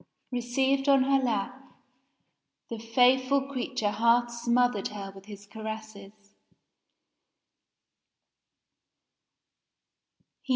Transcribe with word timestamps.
Received 0.31 0.89
on 0.89 1.03
her 1.03 1.19
lap, 1.21 1.61
the 2.71 2.79
faithful 2.79 3.47
creature 3.51 3.91
half 3.91 4.31
smothered 4.31 4.87
her 4.87 5.11
with 5.13 5.25
his 5.25 5.45
caresses. 5.45 6.33